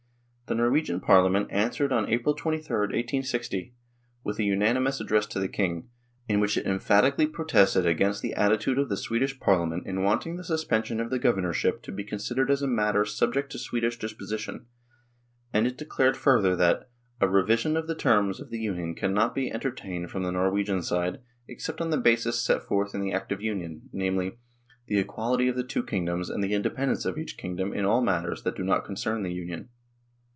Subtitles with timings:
[0.47, 3.73] The Norwegian Parliament answered on April 23, 1860,
[4.21, 5.87] with a unanimous address to the King,
[6.27, 10.35] in which it emphatically pro tested against the attitude of the Swedish Parliament in wanting
[10.35, 14.65] the suspension of the governorship to be considered as a matter subject to Swedish disposition,
[15.53, 16.89] and it declared further that"
[17.21, 20.83] a revision of the terms of the Union cannot be entertained from the Nor wegian
[20.83, 24.33] side except on the basis set forth in the Act of Union, namely,
[24.87, 28.01] the equality of the two king doms and the independence of each kingdom in all
[28.01, 29.69] matters that do not concern the Union.